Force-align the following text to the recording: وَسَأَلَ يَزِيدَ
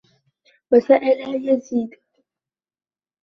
وَسَأَلَ 0.71 1.49
يَزِيدَ 1.49 1.89